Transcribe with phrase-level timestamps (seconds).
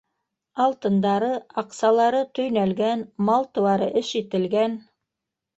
[0.63, 1.29] Алтындары,
[1.63, 4.79] аҡсалары төйнәлгән, мал-тыуары эш ителгән.